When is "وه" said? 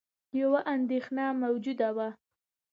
1.95-2.07